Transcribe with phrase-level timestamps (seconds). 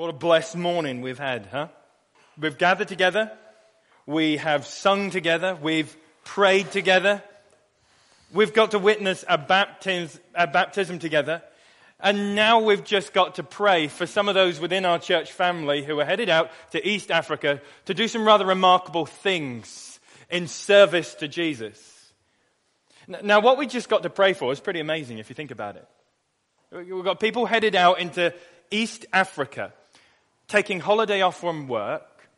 [0.00, 1.68] What a blessed morning we've had, huh?
[2.38, 3.30] We've gathered together.
[4.06, 5.54] We have sung together.
[5.54, 7.22] We've prayed together.
[8.32, 11.42] We've got to witness a baptism, a baptism together.
[12.00, 15.84] And now we've just got to pray for some of those within our church family
[15.84, 21.14] who are headed out to East Africa to do some rather remarkable things in service
[21.16, 21.78] to Jesus.
[23.06, 25.76] Now, what we just got to pray for is pretty amazing if you think about
[25.76, 25.86] it.
[26.72, 28.32] We've got people headed out into
[28.70, 29.74] East Africa
[30.50, 32.28] taking holiday off from work,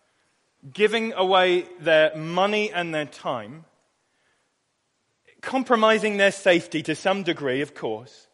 [0.70, 3.64] giving away their money and their time,
[5.40, 8.28] compromising their safety to some degree, of course,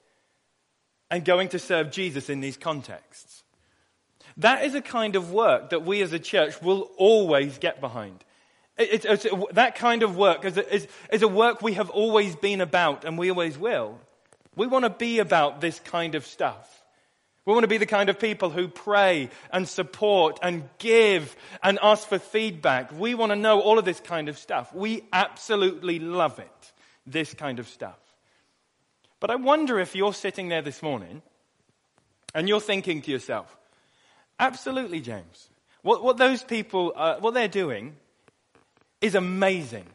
[1.11, 3.45] and going to serve Jesus in these contexts.
[4.37, 8.25] That is a kind of work that we as a church will always get behind.
[8.77, 13.17] That kind of work is is, is a work we have always been about and
[13.17, 14.01] we always will.
[14.57, 16.79] We want to be about this kind of stuff.
[17.49, 21.79] We want to be the kind of people who pray and support and give and
[21.81, 22.93] ask for feedback.
[22.93, 24.75] We want to know all of this kind of stuff.
[24.75, 26.73] We absolutely love it,
[27.07, 27.99] this kind of stuff.
[29.19, 31.23] But I wonder if you're sitting there this morning
[32.35, 33.57] and you're thinking to yourself,
[34.39, 35.49] absolutely, James,
[35.81, 37.97] what, what those people, uh, what they're doing
[39.01, 39.87] is amazing.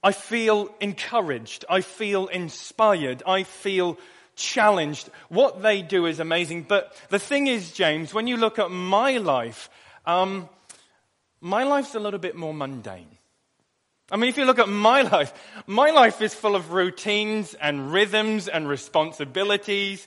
[0.00, 1.64] I feel encouraged.
[1.68, 3.24] I feel inspired.
[3.26, 3.98] I feel
[4.38, 5.10] challenged.
[5.28, 6.62] What they do is amazing.
[6.62, 9.68] But the thing is, James, when you look at my life,
[10.06, 10.48] um,
[11.40, 13.18] my life's a little bit more mundane.
[14.10, 15.32] I mean, if you look at my life,
[15.66, 20.06] my life is full of routines and rhythms and responsibilities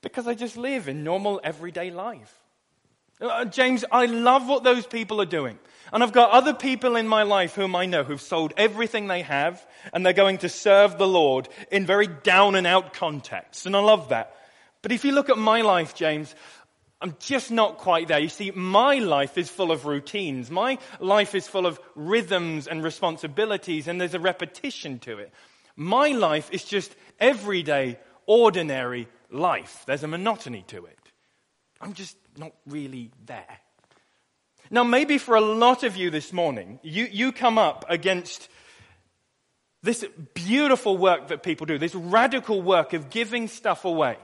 [0.00, 2.32] because I just live in normal everyday life.
[3.20, 5.58] Uh, James, I love what those people are doing.
[5.94, 9.22] And I've got other people in my life whom I know who've sold everything they
[9.22, 13.64] have and they're going to serve the Lord in very down and out contexts.
[13.64, 14.34] And I love that.
[14.82, 16.34] But if you look at my life, James,
[17.00, 18.18] I'm just not quite there.
[18.18, 20.50] You see, my life is full of routines.
[20.50, 25.32] My life is full of rhythms and responsibilities and there's a repetition to it.
[25.76, 29.84] My life is just everyday, ordinary life.
[29.86, 30.98] There's a monotony to it.
[31.80, 33.60] I'm just not really there.
[34.70, 38.48] Now, maybe for a lot of you this morning, you, you come up against
[39.82, 44.16] this beautiful work that people do, this radical work of giving stuff away,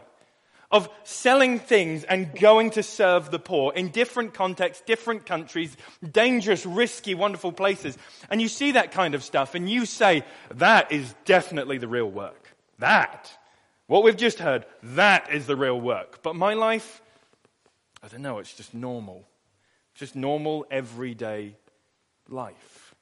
[0.71, 5.77] of selling things and going to serve the poor in different contexts, different countries,
[6.11, 7.99] dangerous, risky, wonderful places.
[8.31, 10.25] And you see that kind of stuff and you say,
[10.55, 12.57] that is definitely the real work.
[12.79, 13.31] That,
[13.87, 16.23] what we've just heard, that is the real work.
[16.23, 17.03] But my life,
[18.03, 19.27] I don't know, it's just normal.
[19.95, 21.57] Just normal, everyday
[22.29, 22.95] life.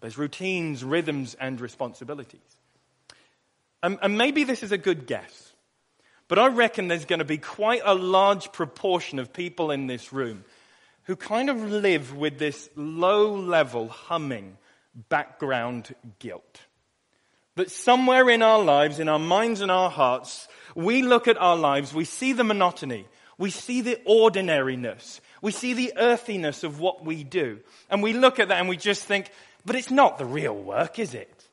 [0.00, 2.40] There's routines, rhythms, and responsibilities.
[3.82, 5.52] And, and maybe this is a good guess,
[6.28, 10.12] but I reckon there's going to be quite a large proportion of people in this
[10.12, 10.44] room
[11.04, 14.56] who kind of live with this low level humming
[15.08, 16.60] background guilt.
[17.56, 21.56] That somewhere in our lives, in our minds and our hearts, we look at our
[21.56, 23.06] lives, we see the monotony,
[23.38, 27.60] we see the ordinariness, we see the earthiness of what we do.
[27.88, 29.30] And we look at that and we just think,
[29.64, 31.48] but it's not the real work, is it?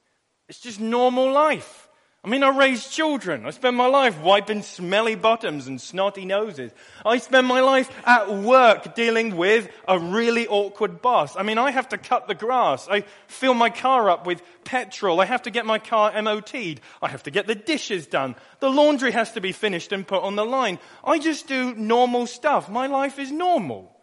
[0.49, 1.86] It's just normal life.
[2.23, 3.45] I mean, I raise children.
[3.45, 6.71] I spend my life wiping smelly bottoms and snotty noses.
[7.05, 11.37] I spend my life at work dealing with a really awkward boss.
[11.37, 12.87] I mean, I have to cut the grass.
[12.89, 15.21] I fill my car up with petrol.
[15.21, 16.81] I have to get my car MOT'd.
[17.01, 18.35] I have to get the dishes done.
[18.59, 20.79] The laundry has to be finished and put on the line.
[21.05, 22.67] I just do normal stuff.
[22.67, 23.95] My life is normal.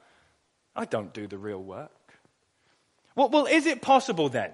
[0.74, 1.90] I don't do the real work.
[3.16, 4.52] Well, well is it possible then?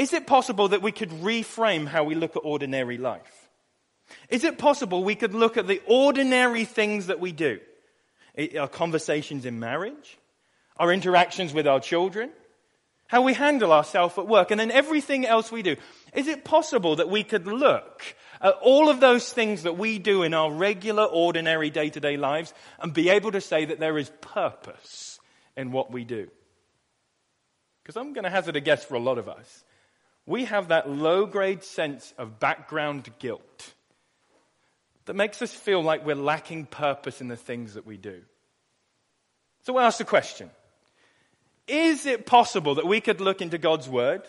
[0.00, 3.50] Is it possible that we could reframe how we look at ordinary life?
[4.30, 7.60] Is it possible we could look at the ordinary things that we do?
[8.58, 10.16] Our conversations in marriage,
[10.78, 12.30] our interactions with our children,
[13.08, 15.76] how we handle ourselves at work, and then everything else we do.
[16.14, 18.02] Is it possible that we could look
[18.40, 22.16] at all of those things that we do in our regular, ordinary, day to day
[22.16, 25.20] lives and be able to say that there is purpose
[25.58, 26.30] in what we do?
[27.82, 29.62] Because I'm going to hazard a guess for a lot of us
[30.30, 33.74] we have that low grade sense of background guilt
[35.06, 38.22] that makes us feel like we're lacking purpose in the things that we do.
[39.64, 40.48] So we ask the question
[41.66, 44.22] Is it possible that we could look into God's Word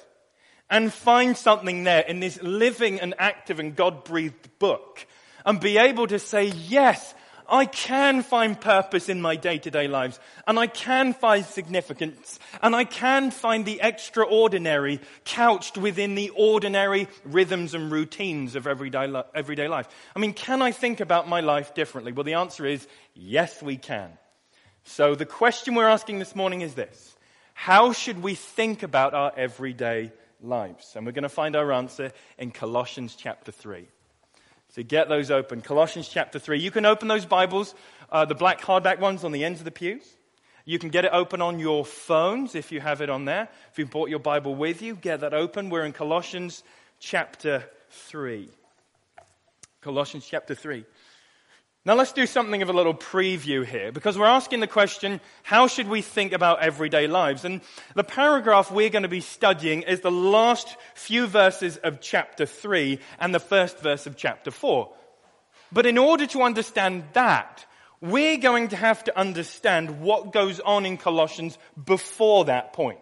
[0.72, 5.06] and find something there in this living and active and God breathed book
[5.46, 7.14] and be able to say, Yes,
[7.52, 12.40] I can find purpose in my day to day lives and I can find significance
[12.62, 19.14] and I can find the extraordinary couched within the ordinary rhythms and routines of everyday,
[19.36, 19.90] everyday life.
[20.16, 22.14] I mean, can I think about my life differently?
[22.14, 24.12] Well, the answer is yes, we can.
[24.86, 27.16] So the question we're asking this morning is this.
[27.54, 30.94] How should we think about our everyday lives?
[30.96, 33.88] And we're going to find our answer in Colossians chapter 3.
[34.72, 35.62] So get those open.
[35.62, 36.60] Colossians chapter 3.
[36.60, 37.76] You can open those Bibles,
[38.10, 40.18] uh, the black hardback ones on the ends of the pews.
[40.64, 43.50] You can get it open on your phones if you have it on there.
[43.72, 45.70] If you brought your Bible with you, get that open.
[45.70, 46.64] We're in Colossians
[47.00, 48.50] chapter 3.
[49.82, 50.86] Colossians chapter 3.
[51.84, 55.66] Now let's do something of a little preview here because we're asking the question, how
[55.66, 57.44] should we think about everyday lives?
[57.44, 57.62] And
[57.96, 63.00] the paragraph we're going to be studying is the last few verses of chapter 3
[63.20, 64.94] and the first verse of chapter 4.
[65.72, 67.66] But in order to understand that,
[68.00, 73.00] we're going to have to understand what goes on in Colossians before that point.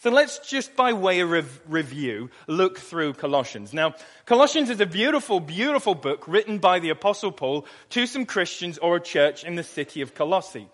[0.00, 3.72] So let's just by way of rev- review look through Colossians.
[3.72, 3.96] Now,
[4.26, 8.96] Colossians is a beautiful, beautiful book written by the apostle Paul to some Christians or
[8.96, 10.68] a church in the city of Colossae.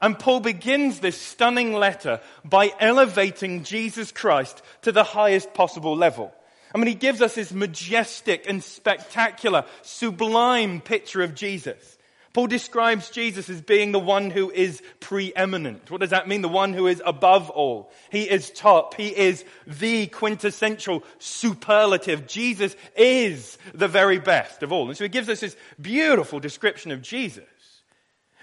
[0.00, 6.32] And Paul begins this stunning letter by elevating Jesus Christ to the highest possible level.
[6.74, 11.98] I mean, he gives us this majestic and spectacular, sublime picture of Jesus.
[12.32, 15.90] Paul describes Jesus as being the one who is preeminent.
[15.90, 16.42] What does that mean?
[16.42, 17.90] The one who is above all.
[18.10, 18.94] He is top.
[18.94, 22.28] He is the quintessential superlative.
[22.28, 24.88] Jesus is the very best of all.
[24.88, 27.44] And so he gives us this beautiful description of Jesus.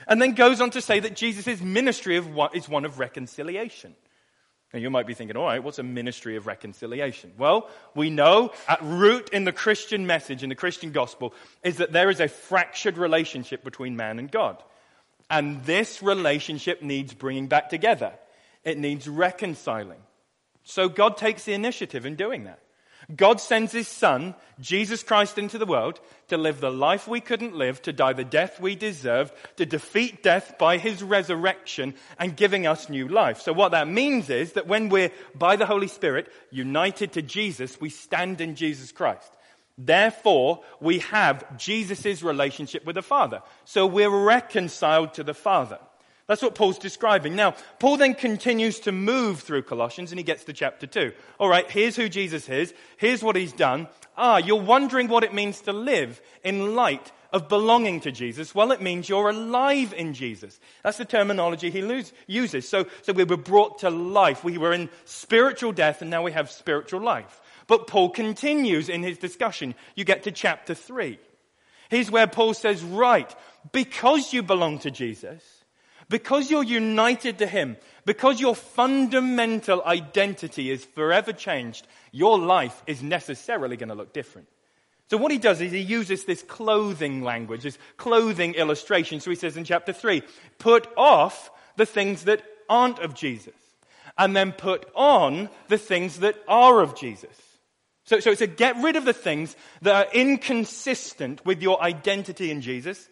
[0.05, 3.95] And then goes on to say that Jesus' ministry of what is one of reconciliation.
[4.73, 7.31] Now you might be thinking, all right, what's a ministry of reconciliation?
[7.37, 11.33] Well, we know at root in the Christian message, in the Christian gospel,
[11.63, 14.61] is that there is a fractured relationship between man and God.
[15.29, 18.13] And this relationship needs bringing back together.
[18.63, 20.01] It needs reconciling.
[20.63, 22.59] So God takes the initiative in doing that.
[23.15, 27.55] God sends his son, Jesus Christ, into the world to live the life we couldn't
[27.55, 32.67] live, to die the death we deserved, to defeat death by his resurrection and giving
[32.67, 33.39] us new life.
[33.39, 37.79] So what that means is that when we're, by the Holy Spirit, united to Jesus,
[37.79, 39.31] we stand in Jesus Christ.
[39.77, 43.41] Therefore, we have Jesus' relationship with the Father.
[43.63, 45.79] So we're reconciled to the Father.
[46.27, 47.35] That's what Paul's describing.
[47.35, 51.13] Now, Paul then continues to move through Colossians and he gets to chapter 2.
[51.39, 52.73] All right, here's who Jesus is.
[52.97, 53.87] Here's what he's done.
[54.17, 58.53] Ah, you're wondering what it means to live in light of belonging to Jesus.
[58.53, 60.59] Well, it means you're alive in Jesus.
[60.83, 62.67] That's the terminology he uses.
[62.67, 64.43] So, so we were brought to life.
[64.43, 67.39] We were in spiritual death and now we have spiritual life.
[67.67, 69.75] But Paul continues in his discussion.
[69.95, 71.19] You get to chapter 3.
[71.89, 73.33] Here's where Paul says, right,
[73.71, 75.41] because you belong to Jesus,
[76.09, 83.03] because you're united to Him, because your fundamental identity is forever changed, your life is
[83.03, 84.47] necessarily going to look different.
[85.09, 89.19] So what he does is he uses this clothing language, this clothing illustration.
[89.19, 90.21] So he says in chapter 3,
[90.59, 93.53] put off the things that aren't of Jesus,
[94.17, 97.37] and then put on the things that are of Jesus.
[98.03, 102.51] So, so it's a get rid of the things that are inconsistent with your identity
[102.51, 103.07] in Jesus,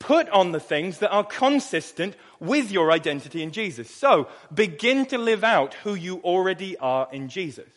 [0.00, 3.88] Put on the things that are consistent with your identity in Jesus.
[3.88, 7.68] So, begin to live out who you already are in Jesus.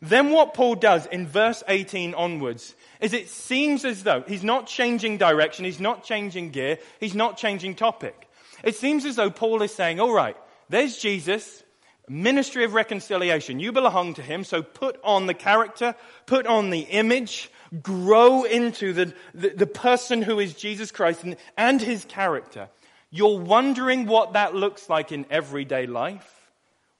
[0.00, 4.66] Then what Paul does in verse 18 onwards is it seems as though he's not
[4.66, 8.28] changing direction, he's not changing gear, he's not changing topic.
[8.62, 10.36] It seems as though Paul is saying, all right,
[10.68, 11.62] there's Jesus,
[12.08, 13.60] ministry of reconciliation.
[13.60, 15.94] You belong to him, so put on the character,
[16.26, 17.50] put on the image,
[17.82, 22.68] grow into the, the, the, person who is Jesus Christ and, and his character,
[23.10, 26.50] you're wondering what that looks like in everyday life?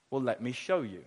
[0.09, 1.03] Well, let me show you.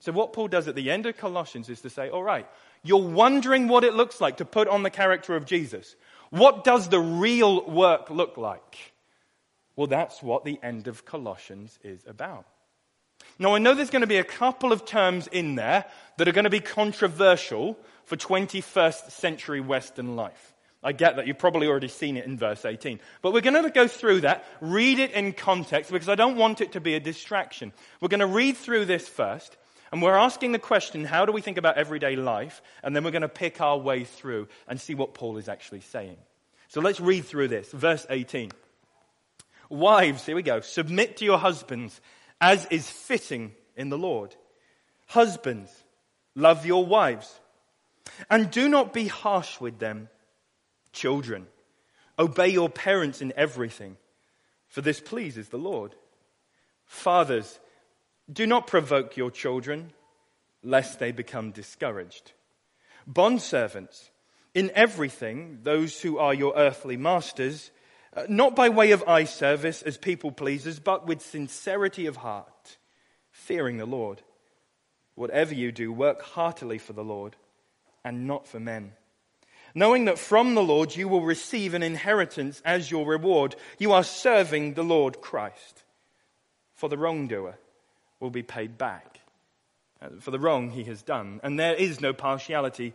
[0.00, 2.46] So, what Paul does at the end of Colossians is to say, all right,
[2.82, 5.96] you're wondering what it looks like to put on the character of Jesus.
[6.30, 8.92] What does the real work look like?
[9.74, 12.46] Well, that's what the end of Colossians is about.
[13.38, 15.84] Now, I know there's going to be a couple of terms in there
[16.16, 20.54] that are going to be controversial for 21st century Western life.
[20.82, 21.26] I get that.
[21.26, 23.00] You've probably already seen it in verse 18.
[23.20, 26.60] But we're going to go through that, read it in context, because I don't want
[26.60, 27.72] it to be a distraction.
[28.00, 29.56] We're going to read through this first,
[29.90, 32.62] and we're asking the question, how do we think about everyday life?
[32.84, 35.80] And then we're going to pick our way through and see what Paul is actually
[35.80, 36.16] saying.
[36.68, 37.70] So let's read through this.
[37.72, 38.52] Verse 18.
[39.68, 40.60] Wives, here we go.
[40.60, 42.00] Submit to your husbands
[42.40, 44.36] as is fitting in the Lord.
[45.06, 45.72] Husbands,
[46.36, 47.40] love your wives
[48.30, 50.08] and do not be harsh with them.
[50.92, 51.46] Children,
[52.18, 53.96] Obey your parents in everything,
[54.68, 55.94] for this pleases the Lord.
[56.86, 57.60] Fathers,
[58.32, 59.92] do not provoke your children,
[60.62, 62.32] lest they become discouraged.
[63.10, 64.10] Bondservants,
[64.54, 67.70] in everything, those who are your earthly masters,
[68.16, 72.78] uh, not by way of eye service as people pleasers, but with sincerity of heart,
[73.30, 74.22] fearing the Lord.
[75.14, 77.36] Whatever you do, work heartily for the Lord
[78.06, 78.92] and not for men.
[79.74, 84.04] Knowing that from the Lord you will receive an inheritance as your reward, you are
[84.04, 85.82] serving the Lord Christ.
[86.76, 87.58] For the wrongdoer
[88.20, 89.20] will be paid back
[90.00, 92.94] uh, for the wrong he has done, and there is no partiality.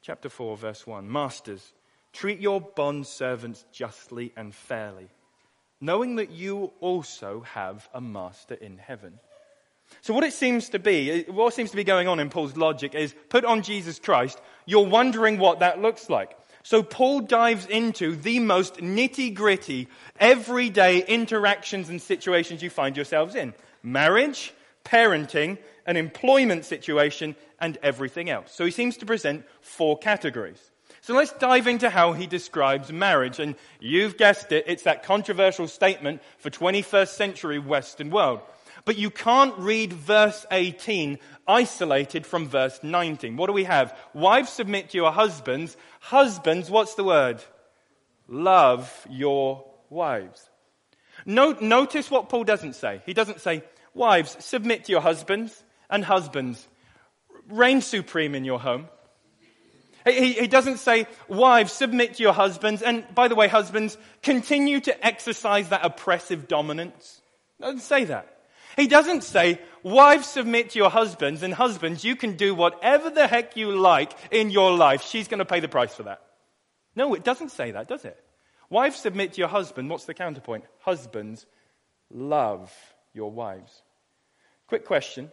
[0.00, 1.72] Chapter 4, verse 1 Masters,
[2.12, 5.08] treat your bond servants justly and fairly,
[5.80, 9.18] knowing that you also have a master in heaven.
[10.02, 12.94] So, what it seems to be, what seems to be going on in Paul's logic
[12.94, 16.36] is put on Jesus Christ, you're wondering what that looks like.
[16.62, 23.34] So, Paul dives into the most nitty gritty, everyday interactions and situations you find yourselves
[23.34, 28.52] in marriage, parenting, an employment situation, and everything else.
[28.52, 30.70] So, he seems to present four categories.
[31.04, 33.38] So let's dive into how he describes marriage.
[33.38, 38.40] And you've guessed it, it's that controversial statement for 21st century Western world.
[38.84, 43.36] But you can't read verse 18 isolated from verse 19.
[43.36, 43.96] What do we have?
[44.12, 45.76] Wives submit to your husbands.
[46.00, 47.42] Husbands, what's the word?
[48.28, 50.50] Love your wives.
[51.24, 53.00] Note, notice what Paul doesn't say.
[53.06, 53.62] He doesn't say,
[53.94, 56.66] wives, submit to your husbands, and husbands,
[57.48, 58.88] reign supreme in your home.
[60.04, 64.80] He, he, doesn't say, wives, submit to your husbands, and by the way, husbands, continue
[64.80, 67.22] to exercise that oppressive dominance.
[67.56, 68.33] He doesn't say that.
[68.76, 73.26] He doesn't say, wives submit to your husbands and husbands, you can do whatever the
[73.26, 75.02] heck you like in your life.
[75.02, 76.22] She's going to pay the price for that.
[76.96, 78.18] No, it doesn't say that, does it?
[78.70, 79.90] Wives submit to your husband.
[79.90, 80.64] What's the counterpoint?
[80.80, 81.46] Husbands,
[82.10, 82.72] love
[83.12, 83.82] your wives.
[84.66, 85.30] Quick question.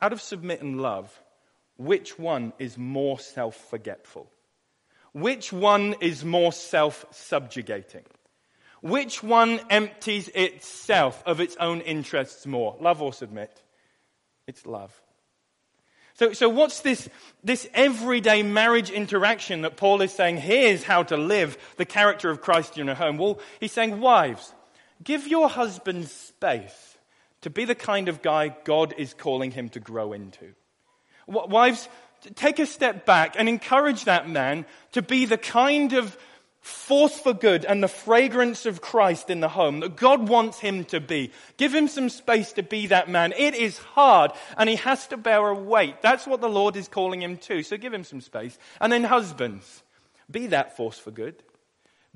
[0.00, 1.22] Out of submit and love,
[1.76, 4.30] which one is more self forgetful?
[5.12, 8.04] Which one is more self subjugating?
[8.86, 12.76] Which one empties itself of its own interests more?
[12.80, 13.62] Love or submit?
[14.46, 14.92] It's love.
[16.14, 17.08] So, so what's this,
[17.42, 22.40] this everyday marriage interaction that Paul is saying, here's how to live the character of
[22.40, 23.18] Christ in your home?
[23.18, 24.54] Well, he's saying, wives,
[25.02, 26.96] give your husband space
[27.42, 30.54] to be the kind of guy God is calling him to grow into.
[31.26, 31.88] Wives,
[32.36, 36.16] take a step back and encourage that man to be the kind of
[36.66, 40.84] force for good and the fragrance of Christ in the home that God wants him
[40.86, 41.30] to be.
[41.56, 43.32] Give him some space to be that man.
[43.36, 46.02] It is hard and he has to bear a weight.
[46.02, 47.62] That's what the Lord is calling him to.
[47.62, 48.58] So give him some space.
[48.80, 49.84] And then husbands,
[50.28, 51.40] be that force for good.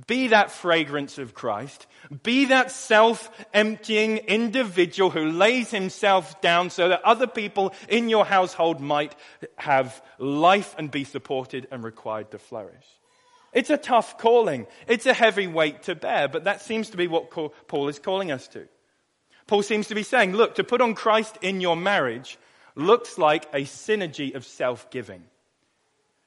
[0.09, 1.87] Be that fragrance of Christ.
[2.23, 8.80] Be that self-emptying individual who lays himself down so that other people in your household
[8.80, 9.14] might
[9.57, 12.87] have life and be supported and required to flourish.
[13.52, 14.66] It's a tough calling.
[14.87, 18.30] It's a heavy weight to bear, but that seems to be what Paul is calling
[18.30, 18.69] us to.
[19.47, 22.38] Paul seems to be saying, look, to put on Christ in your marriage
[22.76, 25.25] looks like a synergy of self-giving.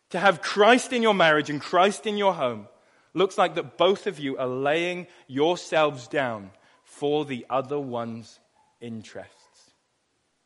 [0.10, 2.68] To have Christ in your marriage and Christ in your home
[3.14, 6.52] looks like that both of you are laying yourselves down
[6.84, 8.40] for the other one's
[8.82, 9.72] interests.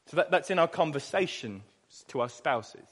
[0.06, 1.64] So that, that's in our conversations
[2.10, 2.88] to our spouses.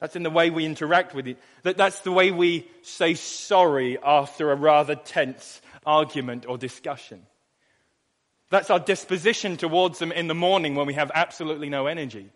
[0.00, 1.38] That's in the way we interact with it.
[1.62, 7.22] That, that's the way we say sorry after a rather tense argument or discussion.
[8.50, 12.30] That's our disposition towards them in the morning when we have absolutely no energy.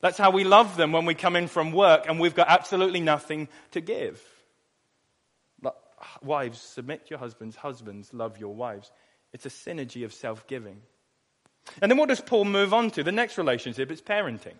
[0.00, 3.00] That's how we love them when we come in from work and we've got absolutely
[3.00, 4.20] nothing to give.
[6.20, 7.54] Wives, submit your husbands.
[7.54, 8.90] Husbands, love your wives.
[9.32, 10.78] It's a synergy of self giving.
[11.80, 13.04] And then what does Paul move on to?
[13.04, 14.54] The next relationship is parenting.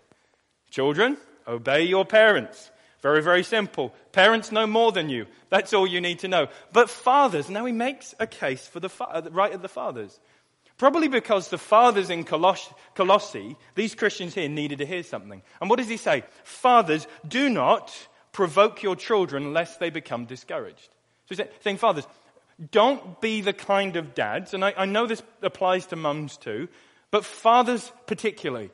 [0.69, 1.17] Children,
[1.47, 2.71] Obey your parents.
[3.01, 3.93] Very, very simple.
[4.13, 5.25] Parents know more than you.
[5.49, 6.47] That's all you need to know.
[6.71, 10.19] But fathers, now he makes a case for the uh, right of the fathers.
[10.77, 15.41] Probably because the fathers in Coloss- Colossae, these Christians here, needed to hear something.
[15.59, 16.23] And what does he say?
[16.43, 17.93] Fathers, do not
[18.31, 20.89] provoke your children lest they become discouraged.
[21.25, 22.07] So he's saying, fathers,
[22.71, 26.67] don't be the kind of dads, and I, I know this applies to mums too,
[27.11, 28.71] but fathers particularly.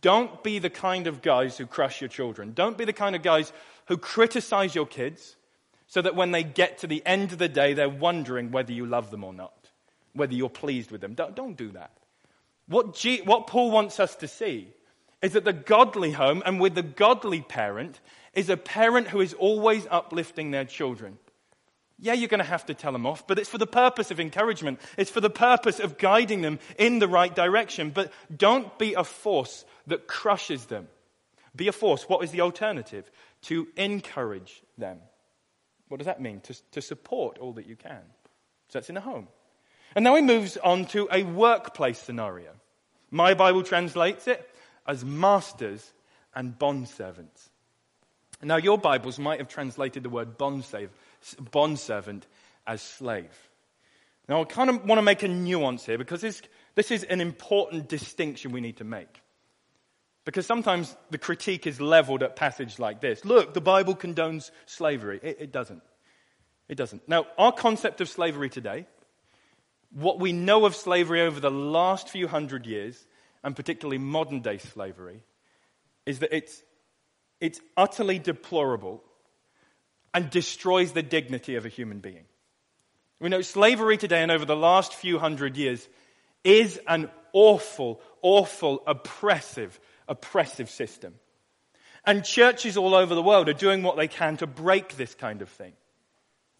[0.00, 2.52] Don't be the kind of guys who crush your children.
[2.52, 3.52] Don't be the kind of guys
[3.86, 5.36] who criticize your kids
[5.86, 8.86] so that when they get to the end of the day, they're wondering whether you
[8.86, 9.70] love them or not,
[10.14, 11.14] whether you're pleased with them.
[11.14, 11.90] Don't, don't do that.
[12.66, 14.68] What, G, what Paul wants us to see
[15.20, 18.00] is that the godly home and with the godly parent
[18.34, 21.18] is a parent who is always uplifting their children.
[21.98, 24.18] Yeah, you're going to have to tell them off, but it's for the purpose of
[24.18, 24.80] encouragement.
[24.96, 27.90] It's for the purpose of guiding them in the right direction.
[27.90, 30.88] But don't be a force that crushes them.
[31.54, 32.08] Be a force.
[32.08, 33.10] What is the alternative?
[33.42, 34.98] To encourage them.
[35.88, 36.40] What does that mean?
[36.40, 38.00] To, to support all that you can.
[38.68, 39.28] So that's in a home.
[39.94, 42.52] And now he moves on to a workplace scenario.
[43.10, 44.48] My Bible translates it
[44.86, 45.92] as masters
[46.34, 47.50] and bondservants.
[48.42, 52.26] Now, your Bibles might have translated the word bondservant
[52.66, 53.50] as slave.
[54.28, 56.42] Now, I kind of want to make a nuance here because this,
[56.74, 59.21] this is an important distinction we need to make.
[60.24, 63.24] Because sometimes the critique is leveled at passages like this.
[63.24, 65.18] Look, the Bible condones slavery.
[65.22, 65.82] It, it doesn't.
[66.68, 67.08] It doesn't.
[67.08, 68.86] Now, our concept of slavery today,
[69.90, 73.04] what we know of slavery over the last few hundred years,
[73.42, 75.22] and particularly modern day slavery,
[76.06, 76.62] is that it's,
[77.40, 79.02] it's utterly deplorable
[80.14, 82.24] and destroys the dignity of a human being.
[83.18, 85.86] We know slavery today and over the last few hundred years
[86.44, 89.78] is an awful, awful, oppressive,
[90.12, 91.14] oppressive system.
[92.04, 95.42] And churches all over the world are doing what they can to break this kind
[95.42, 95.72] of thing.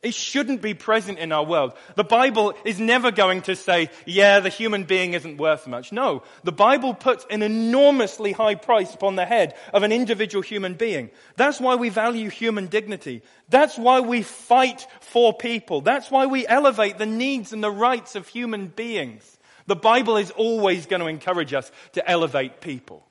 [0.02, 1.74] It shouldn't be present in our world.
[1.94, 5.92] The Bible is never going to say, yeah, the human being isn't worth much.
[5.92, 6.24] No.
[6.42, 11.10] The Bible puts an enormously high price upon the head of an individual human being.
[11.36, 13.22] That's why we value human dignity.
[13.48, 15.82] That's why we fight for people.
[15.82, 19.38] That's why we elevate the needs and the rights of human beings.
[19.66, 23.06] The Bible is always going to encourage us to elevate people.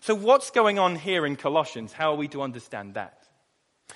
[0.00, 1.92] So what's going on here in Colossians?
[1.92, 3.28] How are we to understand that?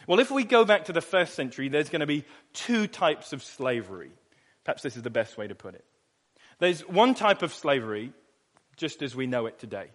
[0.06, 3.32] Well, if we go back to the first century, there's going to be two types
[3.32, 4.10] of slavery.
[4.64, 5.84] Perhaps this is the best way to put it.
[6.58, 8.12] There's one type of slavery,
[8.76, 9.88] just as we know it today,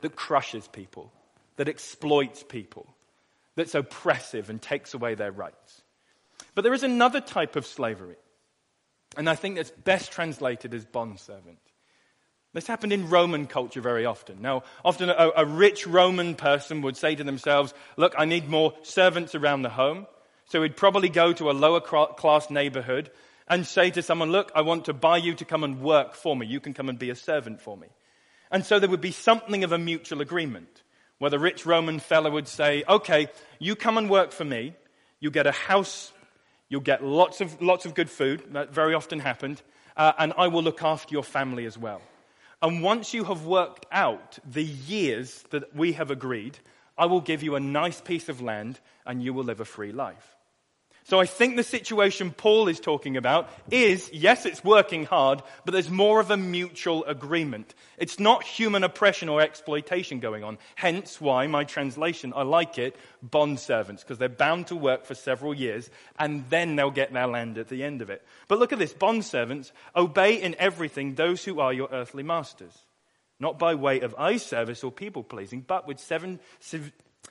[0.00, 1.12] that crushes people,
[1.56, 2.86] that exploits people,
[3.54, 5.82] that's oppressive and takes away their rights.
[6.54, 8.16] But there is another type of slavery,
[9.16, 11.58] and I think that's best translated as bondservant.
[12.54, 14.40] This happened in Roman culture very often.
[14.40, 18.74] Now, often a, a, rich Roman person would say to themselves, Look, I need more
[18.84, 20.06] servants around the home.
[20.46, 23.10] So he'd probably go to a lower class neighborhood
[23.48, 26.36] and say to someone, Look, I want to buy you to come and work for
[26.36, 26.46] me.
[26.46, 27.88] You can come and be a servant for me.
[28.52, 30.84] And so there would be something of a mutual agreement
[31.18, 33.26] where the rich Roman fellow would say, Okay,
[33.58, 34.74] you come and work for me.
[35.18, 36.12] You get a house.
[36.68, 38.44] You'll get lots of, lots of good food.
[38.52, 39.60] That very often happened.
[39.96, 42.00] Uh, and I will look after your family as well.
[42.64, 46.58] And once you have worked out the years that we have agreed,
[46.96, 49.92] I will give you a nice piece of land and you will live a free
[49.92, 50.34] life.
[51.06, 55.72] So I think the situation Paul is talking about is, yes, it's working hard, but
[55.72, 57.74] there's more of a mutual agreement.
[57.98, 60.56] It's not human oppression or exploitation going on.
[60.76, 65.14] Hence why my translation, I like it, bond servants, because they're bound to work for
[65.14, 68.22] several years and then they'll get their land at the end of it.
[68.48, 72.72] But look at this, bond servants, obey in everything those who are your earthly masters.
[73.38, 76.40] Not by way of eye service or people pleasing, but with seven,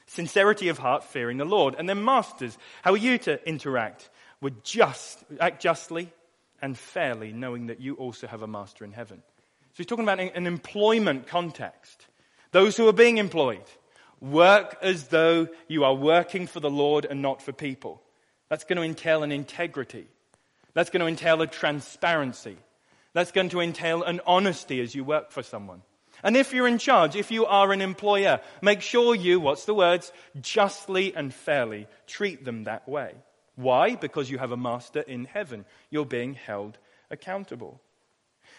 [0.05, 1.75] Sincerity of heart, fearing the Lord.
[1.77, 4.09] And then, masters, how are you to interact?
[4.41, 6.11] With just, act justly
[6.61, 9.23] and fairly, knowing that you also have a master in heaven.
[9.73, 12.05] So he's talking about an employment context.
[12.51, 13.63] Those who are being employed,
[14.21, 18.01] work as though you are working for the Lord and not for people.
[18.49, 20.07] That's going to entail an integrity.
[20.73, 22.57] That's going to entail a transparency.
[23.13, 25.81] That's going to entail an honesty as you work for someone.
[26.23, 29.73] And if you're in charge, if you are an employer, make sure you, what's the
[29.73, 33.13] words, justly and fairly treat them that way.
[33.55, 33.95] Why?
[33.95, 35.65] Because you have a master in heaven.
[35.89, 36.77] You're being held
[37.11, 37.81] accountable.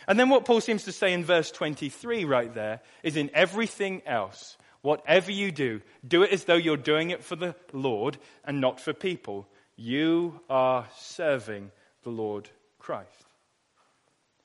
[0.07, 4.03] And then what Paul seems to say in verse 23 right there is in everything
[4.07, 8.61] else, whatever you do, do it as though you're doing it for the Lord and
[8.61, 9.49] not for people.
[9.77, 11.71] You are serving
[12.03, 13.24] the Lord Christ.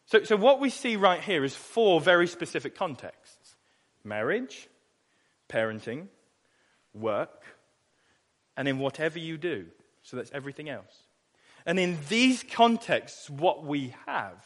[0.09, 3.55] So, so what we see right here is four very specific contexts
[4.03, 4.67] marriage,
[5.47, 6.07] parenting,
[6.95, 7.43] work,
[8.57, 9.67] and in whatever you do.
[10.01, 11.03] So that's everything else.
[11.63, 14.43] And in these contexts, what we have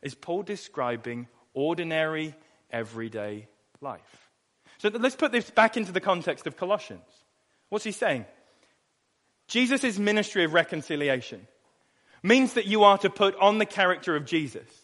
[0.00, 2.34] is Paul describing ordinary,
[2.70, 3.48] everyday
[3.82, 4.30] life.
[4.78, 7.02] So let's put this back into the context of Colossians.
[7.68, 8.24] What's he saying?
[9.48, 11.46] Jesus' ministry of reconciliation
[12.22, 14.83] means that you are to put on the character of Jesus.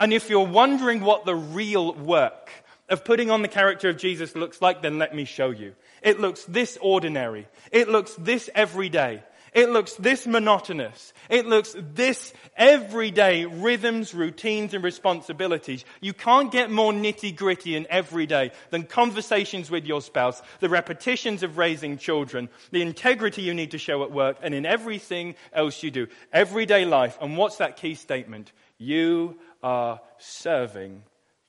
[0.00, 2.50] And if you're wondering what the real work
[2.88, 5.74] of putting on the character of Jesus looks like, then let me show you.
[6.02, 7.48] It looks this ordinary.
[7.72, 9.22] It looks this everyday.
[9.52, 11.12] It looks this monotonous.
[11.28, 15.84] It looks this everyday rhythms, routines, and responsibilities.
[16.00, 21.42] You can't get more nitty gritty and everyday than conversations with your spouse, the repetitions
[21.42, 25.82] of raising children, the integrity you need to show at work, and in everything else
[25.82, 26.08] you do.
[26.32, 27.18] Everyday life.
[27.20, 28.52] And what's that key statement?
[28.76, 31.02] You are serving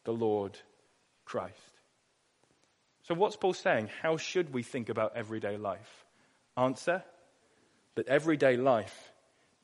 [0.04, 0.58] the Lord
[1.26, 1.56] Christ.
[3.04, 3.90] So, what's Paul saying?
[4.02, 6.06] How should we think about everyday life?
[6.56, 7.04] Answer
[7.96, 9.12] that everyday life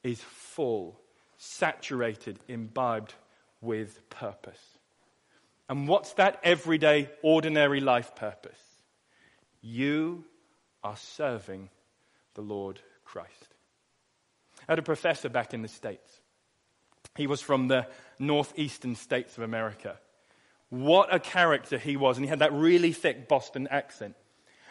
[0.03, 0.99] is full,
[1.38, 3.13] saturated, imbibed
[3.62, 4.60] with purpose.
[5.69, 8.60] And what's that everyday, ordinary life purpose?
[9.62, 10.23] You
[10.84, 11.69] are serving
[12.36, 13.55] the Lord Christ.
[14.67, 16.21] I had a professor back in the States.
[17.15, 17.88] He was from the
[18.19, 19.97] northeastern states of America.
[20.69, 22.17] What a character he was.
[22.17, 24.15] And he had that really thick Boston accent.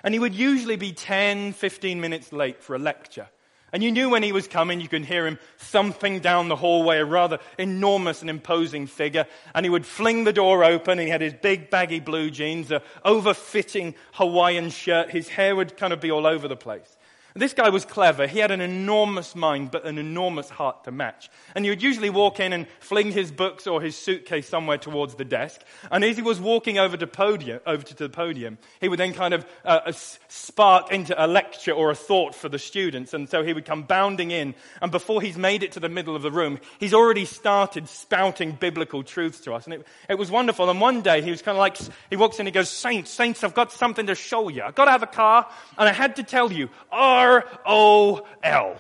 [0.02, 3.28] And he would usually be 10, 15 minutes late for a lecture.
[3.72, 6.98] And you knew when he was coming, you could hear him thumping down the hallway,
[6.98, 9.26] a rather enormous and imposing figure.
[9.52, 12.70] And he would fling the door open, and he had his big baggy blue jeans,
[12.70, 15.10] a over-fitting Hawaiian shirt.
[15.10, 16.96] His hair would kind of be all over the place.
[17.36, 18.28] This guy was clever.
[18.28, 21.28] He had an enormous mind, but an enormous heart to match.
[21.56, 25.16] And he would usually walk in and fling his books or his suitcase somewhere towards
[25.16, 25.60] the desk.
[25.90, 29.14] And as he was walking over to, podium, over to the podium, he would then
[29.14, 29.90] kind of uh,
[30.28, 33.12] spark into a lecture or a thought for the students.
[33.14, 34.54] And so he would come bounding in.
[34.80, 38.52] And before he's made it to the middle of the room, he's already started spouting
[38.52, 39.64] biblical truths to us.
[39.64, 40.70] And it, it was wonderful.
[40.70, 41.78] And one day he was kind of like,
[42.10, 44.62] he walks in and he goes, Saints, Saints, I've got something to show you.
[44.62, 45.50] I've got to have a car.
[45.76, 48.76] And I had to tell you, oh, R O L.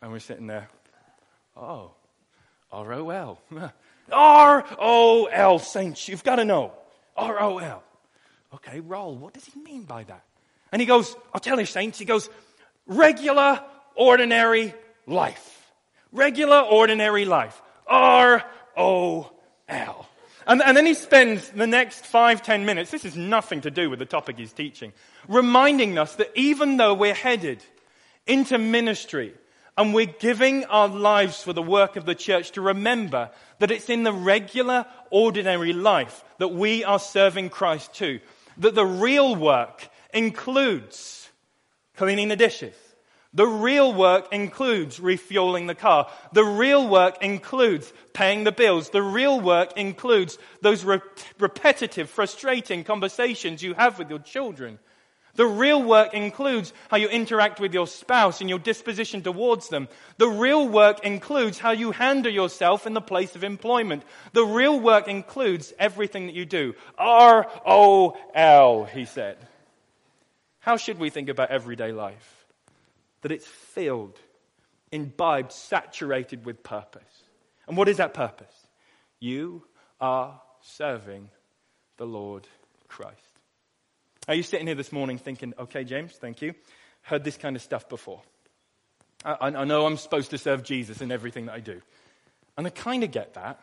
[0.00, 0.68] And we're sitting there.
[1.56, 1.90] Oh,
[2.70, 3.38] R O L.
[4.12, 6.72] R O L, saints, you've got to know.
[7.16, 7.82] R O L.
[8.54, 9.16] Okay, roll.
[9.16, 10.24] What does he mean by that?
[10.70, 12.28] And he goes, I'll tell you, saints, he goes,
[12.86, 13.62] regular,
[13.94, 14.74] ordinary
[15.06, 15.72] life.
[16.12, 17.60] Regular, ordinary life.
[17.86, 18.44] R
[18.76, 19.32] O
[19.68, 20.08] L.
[20.46, 23.88] And, and, then he spends the next five, ten minutes, this is nothing to do
[23.88, 24.92] with the topic he's teaching,
[25.28, 27.62] reminding us that even though we're headed
[28.26, 29.34] into ministry
[29.76, 33.88] and we're giving our lives for the work of the church to remember that it's
[33.88, 38.20] in the regular, ordinary life that we are serving Christ too.
[38.58, 41.30] That the real work includes
[41.96, 42.74] cleaning the dishes,
[43.34, 46.10] the real work includes refueling the car.
[46.32, 48.90] The real work includes paying the bills.
[48.90, 51.00] The real work includes those re-
[51.38, 54.78] repetitive, frustrating conversations you have with your children.
[55.34, 59.88] The real work includes how you interact with your spouse and your disposition towards them.
[60.18, 64.02] The real work includes how you handle yourself in the place of employment.
[64.34, 66.74] The real work includes everything that you do.
[66.98, 69.38] R O L, he said.
[70.60, 72.31] How should we think about everyday life?
[73.22, 74.18] That it's filled,
[74.90, 77.22] imbibed, saturated with purpose.
[77.66, 78.54] And what is that purpose?
[79.20, 79.64] You
[80.00, 81.30] are serving
[81.96, 82.46] the Lord
[82.88, 83.18] Christ.
[84.28, 86.54] Are you sitting here this morning thinking, okay, James, thank you.
[87.02, 88.22] Heard this kind of stuff before.
[89.24, 91.80] I, I know I'm supposed to serve Jesus in everything that I do.
[92.56, 93.60] And I kind of get that.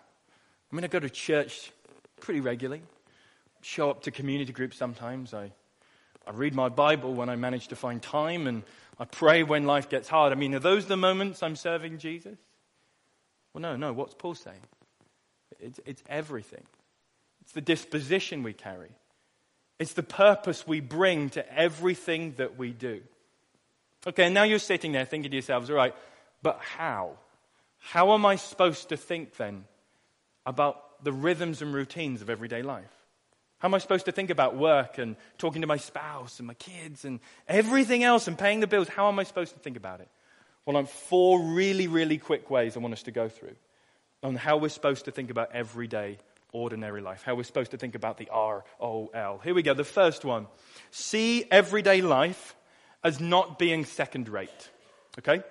[0.71, 1.71] I mean, I go to church
[2.21, 2.81] pretty regularly,
[3.61, 5.33] show up to community groups sometimes.
[5.33, 5.51] I,
[6.27, 8.63] I read my Bible when I manage to find time, and
[8.99, 10.33] I pray when life gets hard.
[10.33, 12.37] I mean, are those the moments I'm serving Jesus?
[13.53, 13.93] Well, no, no.
[13.93, 14.59] What's Paul saying?
[15.59, 16.63] It's, it's everything.
[17.41, 18.91] It's the disposition we carry.
[19.79, 23.01] It's the purpose we bring to everything that we do.
[24.05, 25.95] Okay, and now you're sitting there thinking to yourselves, all right,
[26.41, 27.13] but how?
[27.79, 29.65] How am I supposed to think then
[30.45, 32.98] about the rhythms and routines of everyday life?
[33.59, 36.53] How am I supposed to think about work and talking to my spouse and my
[36.53, 38.87] kids and everything else and paying the bills?
[38.87, 40.07] How am I supposed to think about it?
[40.65, 43.55] Well, I'm four really, really quick ways I want us to go through
[44.23, 46.17] on how we're supposed to think about everyday,
[46.53, 49.39] ordinary life, how we're supposed to think about the R O L.
[49.43, 49.73] Here we go.
[49.73, 50.47] The first one
[50.91, 52.55] see everyday life
[53.03, 54.69] as not being second rate.
[55.17, 55.43] Okay?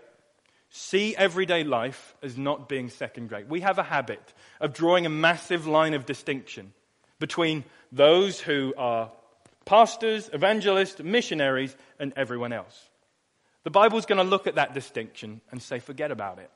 [0.71, 3.49] See everyday life as not being second rate.
[3.49, 6.73] We have a habit of drawing a massive line of distinction
[7.19, 9.11] between those who are
[9.65, 12.89] pastors, evangelists, missionaries, and everyone else.
[13.65, 16.51] The Bible's going to look at that distinction and say, forget about it.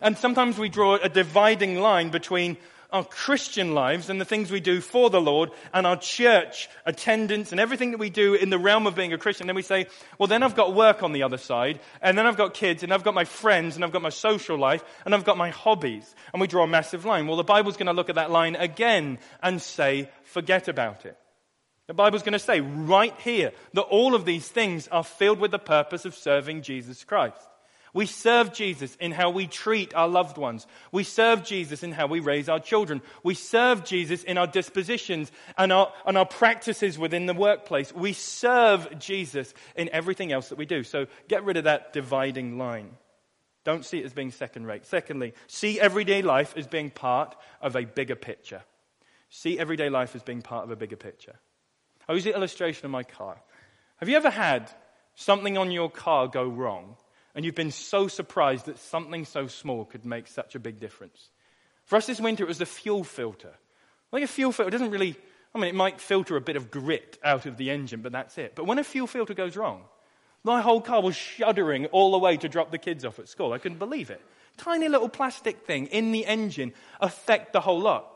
[0.00, 2.56] And sometimes we draw a dividing line between
[2.92, 7.50] our Christian lives and the things we do for the Lord and our church attendance
[7.50, 9.46] and everything that we do in the realm of being a Christian.
[9.46, 9.86] Then we say,
[10.18, 12.92] well, then I've got work on the other side, and then I've got kids, and
[12.92, 16.14] I've got my friends, and I've got my social life, and I've got my hobbies.
[16.32, 17.26] And we draw a massive line.
[17.26, 21.16] Well, the Bible's going to look at that line again and say, forget about it.
[21.88, 25.50] The Bible's going to say right here that all of these things are filled with
[25.50, 27.36] the purpose of serving Jesus Christ.
[27.94, 30.66] We serve Jesus in how we treat our loved ones.
[30.92, 33.02] We serve Jesus in how we raise our children.
[33.22, 37.92] We serve Jesus in our dispositions and our, and our practices within the workplace.
[37.94, 40.84] We serve Jesus in everything else that we do.
[40.84, 42.96] So get rid of that dividing line.
[43.64, 44.86] Don't see it as being second rate.
[44.86, 48.62] Secondly, see everyday life as being part of a bigger picture.
[49.28, 51.36] See everyday life as being part of a bigger picture.
[52.08, 53.36] I use the illustration of my car.
[53.96, 54.72] Have you ever had
[55.14, 56.96] something on your car go wrong
[57.34, 61.30] and you've been so surprised that something so small could make such a big difference?
[61.84, 63.54] For us this winter, it was the fuel filter.
[64.12, 65.16] Like a fuel filter doesn't really,
[65.54, 68.38] I mean, it might filter a bit of grit out of the engine, but that's
[68.38, 68.54] it.
[68.54, 69.82] But when a fuel filter goes wrong,
[70.44, 73.52] my whole car was shuddering all the way to drop the kids off at school.
[73.52, 74.20] I couldn't believe it.
[74.56, 78.08] Tiny little plastic thing in the engine affect the whole lot.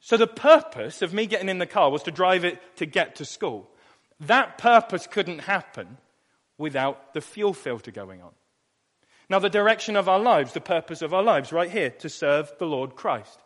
[0.00, 3.16] So the purpose of me getting in the car was to drive it to get
[3.16, 3.68] to school.
[4.20, 5.98] That purpose couldn't happen
[6.58, 8.32] without the fuel filter going on.
[9.28, 12.52] Now, the direction of our lives, the purpose of our lives, right here, to serve
[12.58, 13.40] the Lord Christ.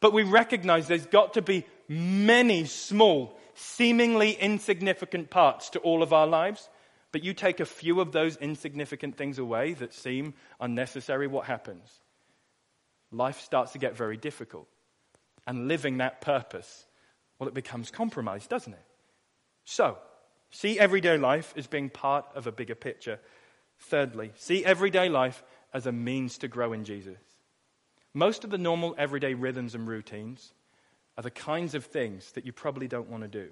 [0.00, 6.12] But we recognize there's got to be many small, seemingly insignificant parts to all of
[6.12, 6.68] our lives.
[7.12, 12.00] But you take a few of those insignificant things away that seem unnecessary, what happens?
[13.12, 14.68] Life starts to get very difficult
[15.46, 16.86] and living that purpose,
[17.38, 18.84] well, it becomes compromised, doesn't it?
[19.64, 19.98] So,
[20.50, 23.18] see everyday life as being part of a bigger picture.
[23.78, 27.18] Thirdly, see everyday life as a means to grow in Jesus.
[28.14, 30.54] Most of the normal everyday rhythms and routines
[31.18, 33.48] are the kinds of things that you probably don't want to do.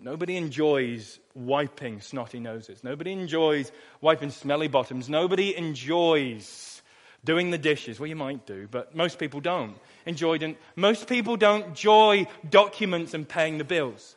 [0.00, 2.82] Nobody enjoys wiping snotty noses.
[2.82, 3.70] Nobody enjoys
[4.00, 5.08] wiping smelly bottoms.
[5.08, 6.82] Nobody enjoys
[7.24, 7.98] doing the dishes.
[7.98, 10.56] Well, you might do, but most people don't enjoy.
[10.76, 14.16] Most people don't enjoy documents and paying the bills.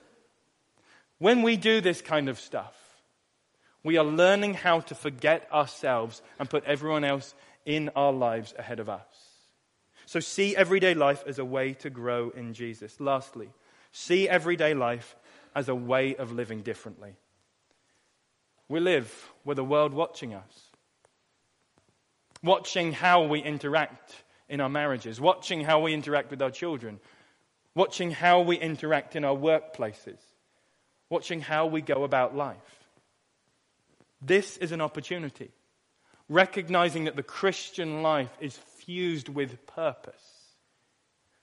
[1.19, 2.73] When we do this kind of stuff,
[3.83, 7.33] we are learning how to forget ourselves and put everyone else
[7.65, 9.01] in our lives ahead of us.
[10.05, 12.99] So see everyday life as a way to grow in Jesus.
[12.99, 13.49] Lastly,
[13.91, 15.15] see everyday life
[15.55, 17.15] as a way of living differently.
[18.69, 20.67] We live with a world watching us
[22.43, 26.99] watching how we interact in our marriages, watching how we interact with our children,
[27.75, 30.19] watching how we interact in our workplaces,
[31.09, 32.57] watching how we go about life.
[34.21, 35.51] This is an opportunity.
[36.29, 40.15] Recognizing that the Christian life is fused with purpose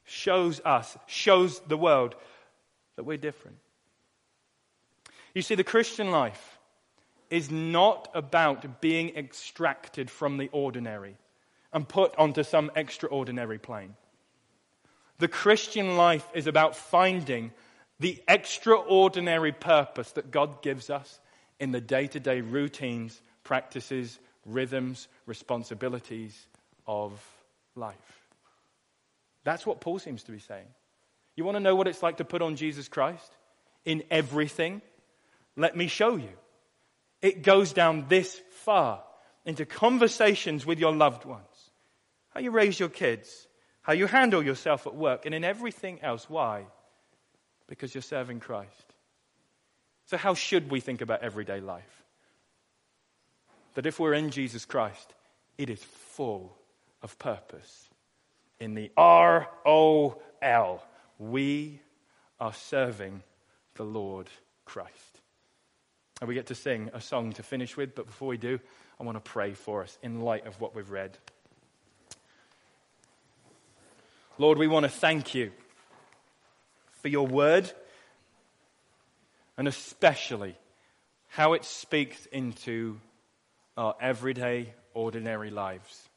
[0.05, 2.15] shows us, shows the world
[2.97, 3.57] that we're different.
[5.35, 6.59] You see, the Christian life
[7.31, 11.17] is not about being extracted from the ordinary
[11.73, 13.95] and put onto some extraordinary plane.
[15.19, 17.53] The Christian life is about finding
[18.05, 21.21] the extraordinary purpose that God gives us
[21.59, 26.39] in the day to day routines, practices, rhythms, responsibilities
[26.87, 27.13] of
[27.75, 27.97] life.
[29.43, 30.67] That's what Paul seems to be saying.
[31.35, 33.33] You want to know what it's like to put on Jesus Christ
[33.87, 34.83] in everything?
[35.57, 36.37] Let me show you.
[37.23, 39.03] It goes down this far
[39.47, 41.71] into conversations with your loved ones,
[42.35, 43.49] how you raise your kids,
[43.81, 46.29] how you handle yourself at work, and in everything else.
[46.29, 46.67] Why?
[47.67, 48.95] Because you're serving Christ.
[50.07, 52.03] So, how should we think about everyday life?
[53.75, 55.15] That if we're in Jesus Christ,
[55.59, 56.57] it is full
[57.03, 57.89] of purpose.
[58.61, 60.85] In the R O L,
[61.19, 61.81] we
[62.39, 63.23] are serving
[63.75, 64.29] the Lord
[64.65, 65.21] Christ.
[66.21, 68.61] And we get to sing a song to finish with, but before we do,
[69.01, 71.19] I want to pray for us in light of what we've read.
[74.39, 75.53] Lord, we want to thank you
[77.05, 77.71] for your word
[79.59, 80.57] and especially
[81.29, 82.99] how it speaks into
[83.77, 86.09] our everyday, ordinary lives.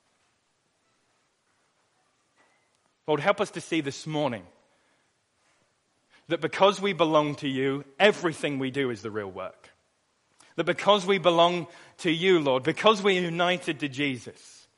[3.05, 4.43] Lord, help us to see this morning
[6.29, 9.69] that because we belong to you, everything we do is the real work.
[10.55, 14.69] That because we belong to you, Lord, because we're united to Jesus,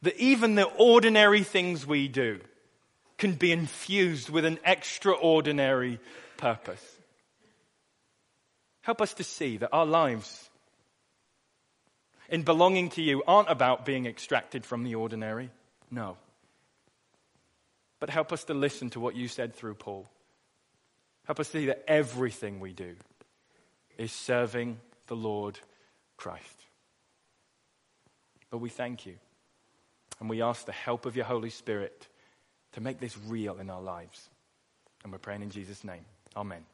[0.00, 2.40] that even the ordinary things we do
[3.18, 6.00] can be infused with an extraordinary
[6.36, 6.96] purpose.
[8.82, 10.48] Help us to see that our lives
[12.28, 15.50] in belonging to you aren't about being extracted from the ordinary.
[15.90, 16.16] No.
[18.00, 20.08] But help us to listen to what you said through Paul.
[21.26, 22.94] Help us see that everything we do
[23.98, 24.78] is serving
[25.08, 25.58] the Lord
[26.16, 26.64] Christ.
[28.50, 29.16] But we thank you.
[30.20, 32.07] And we ask the help of your Holy Spirit
[32.72, 34.28] to make this real in our lives.
[35.02, 36.04] And we're praying in Jesus' name.
[36.36, 36.64] Amen.